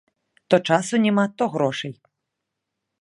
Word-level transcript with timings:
То 0.49 0.57
часу 0.69 0.99
няма, 1.05 1.25
то 1.41 1.49
грошай. 1.57 1.93